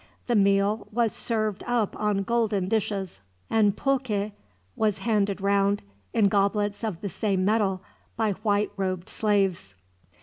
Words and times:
The 0.25 0.35
meal 0.35 0.87
was 0.91 1.13
served 1.13 1.63
up 1.67 1.95
on 1.95 2.23
golden 2.23 2.67
dishes, 2.67 3.21
and 3.51 3.77
pulque 3.77 4.31
was 4.75 4.97
handed 4.97 5.41
round, 5.41 5.83
in 6.11 6.27
goblets 6.27 6.83
of 6.83 7.01
the 7.01 7.07
same 7.09 7.45
metal, 7.45 7.83
by 8.17 8.31
white 8.31 8.71
robed 8.77 9.09
slaves. 9.09 9.75